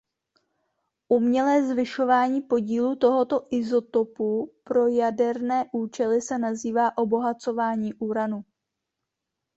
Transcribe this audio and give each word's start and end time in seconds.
Umělé 1.07 1.67
zvyšování 1.67 2.41
podílu 2.41 2.95
tohoto 2.95 3.47
izotopu 3.51 4.51
pro 4.63 4.87
jaderné 4.87 5.65
účely 5.71 6.21
se 6.21 6.37
nazývá 6.37 6.97
obohacování 6.97 7.93
uranu. 7.93 8.45